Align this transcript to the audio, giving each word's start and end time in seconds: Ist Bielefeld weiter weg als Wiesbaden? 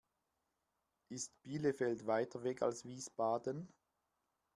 Ist 1.09 1.31
Bielefeld 1.43 2.07
weiter 2.07 2.43
weg 2.43 2.63
als 2.63 2.83
Wiesbaden? 2.85 3.71